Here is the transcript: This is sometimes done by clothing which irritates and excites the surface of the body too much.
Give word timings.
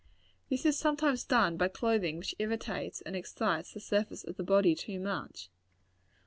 This 0.49 0.65
is 0.65 0.79
sometimes 0.79 1.23
done 1.23 1.57
by 1.57 1.67
clothing 1.67 2.17
which 2.17 2.33
irritates 2.39 3.01
and 3.01 3.15
excites 3.15 3.73
the 3.75 3.79
surface 3.79 4.23
of 4.23 4.35
the 4.35 4.41
body 4.41 4.73
too 4.73 4.99
much. 4.99 5.51